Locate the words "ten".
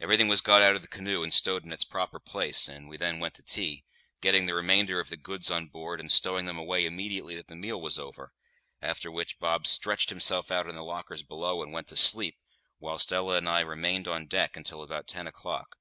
15.06-15.28